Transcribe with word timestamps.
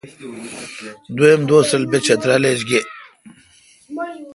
دوئم 1.15 1.41
دوس 1.49 1.69
رل 1.73 1.83
بہ 1.91 1.97
چترال 2.05 2.43
ایچ 2.47 2.61
گے۔ 2.69 2.79